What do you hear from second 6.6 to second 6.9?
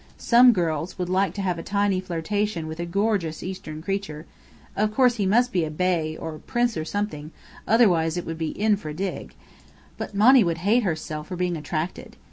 or